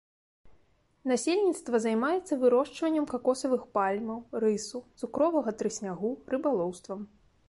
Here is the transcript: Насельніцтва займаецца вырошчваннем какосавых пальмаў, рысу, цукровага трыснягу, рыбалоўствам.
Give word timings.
Насельніцтва 1.11 1.81
займаецца 1.83 2.33
вырошчваннем 2.43 3.05
какосавых 3.13 3.67
пальмаў, 3.79 4.19
рысу, 4.45 4.79
цукровага 5.03 5.49
трыснягу, 5.61 6.11
рыбалоўствам. 6.35 6.99